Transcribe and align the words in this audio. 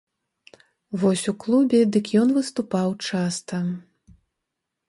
Вось 1.01 1.25
у 1.33 1.33
клубе 1.43 1.79
дык 1.97 2.05
ён 2.23 2.29
выступаў 2.39 2.89
часта. 3.11 3.57